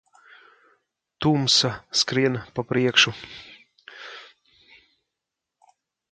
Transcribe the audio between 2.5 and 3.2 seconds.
pa priekšu.